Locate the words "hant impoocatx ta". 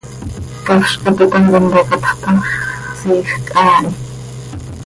1.39-2.33